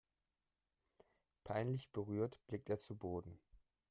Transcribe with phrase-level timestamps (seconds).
[1.43, 3.39] Peinlich berührt blickte er zu Boden.